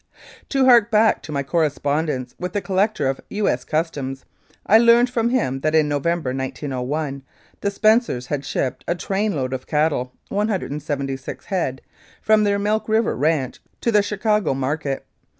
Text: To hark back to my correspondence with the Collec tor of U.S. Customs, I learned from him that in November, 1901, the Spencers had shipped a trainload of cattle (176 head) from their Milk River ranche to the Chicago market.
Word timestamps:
To 0.49 0.65
hark 0.65 0.89
back 0.89 1.21
to 1.21 1.31
my 1.31 1.43
correspondence 1.43 2.33
with 2.39 2.53
the 2.53 2.61
Collec 2.63 2.95
tor 2.95 3.05
of 3.05 3.21
U.S. 3.29 3.63
Customs, 3.63 4.25
I 4.65 4.79
learned 4.79 5.11
from 5.11 5.29
him 5.29 5.59
that 5.59 5.75
in 5.75 5.87
November, 5.87 6.33
1901, 6.33 7.21
the 7.59 7.69
Spencers 7.69 8.25
had 8.25 8.43
shipped 8.43 8.83
a 8.87 8.95
trainload 8.95 9.53
of 9.53 9.67
cattle 9.67 10.11
(176 10.29 11.45
head) 11.45 11.83
from 12.19 12.45
their 12.45 12.57
Milk 12.57 12.89
River 12.89 13.15
ranche 13.15 13.59
to 13.81 13.91
the 13.91 14.01
Chicago 14.01 14.55
market. 14.55 15.05